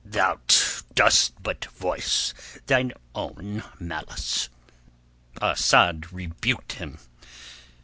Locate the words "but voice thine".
1.43-2.91